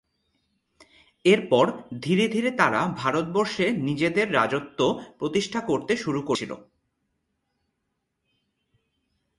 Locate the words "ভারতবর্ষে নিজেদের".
2.97-4.27